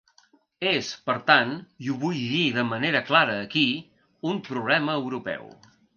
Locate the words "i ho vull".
1.87-2.17